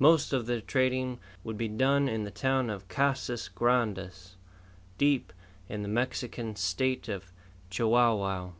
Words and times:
Most 0.00 0.32
of 0.32 0.46
their 0.46 0.60
trading 0.60 1.20
would 1.44 1.56
be 1.56 1.68
done 1.68 2.08
in 2.08 2.24
the 2.24 2.32
town 2.32 2.68
of 2.68 2.88
Casas 2.88 3.46
Grandes, 3.46 4.34
deep 4.96 5.32
in 5.68 5.82
the 5.82 5.88
Mexican 5.88 6.56
state 6.56 7.06
of 7.08 7.30
Chihuahua. 7.70 8.50